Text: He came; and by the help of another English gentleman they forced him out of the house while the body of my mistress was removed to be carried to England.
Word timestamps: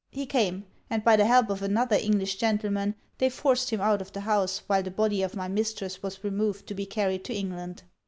He 0.09 0.25
came; 0.25 0.65
and 0.89 1.03
by 1.03 1.15
the 1.15 1.27
help 1.27 1.51
of 1.51 1.61
another 1.61 1.95
English 1.95 2.37
gentleman 2.37 2.95
they 3.19 3.29
forced 3.29 3.69
him 3.69 3.81
out 3.81 4.01
of 4.01 4.11
the 4.11 4.21
house 4.21 4.63
while 4.65 4.81
the 4.81 4.89
body 4.89 5.21
of 5.21 5.35
my 5.35 5.47
mistress 5.47 6.01
was 6.01 6.23
removed 6.23 6.65
to 6.69 6.73
be 6.73 6.87
carried 6.87 7.23
to 7.25 7.35
England. 7.35 7.83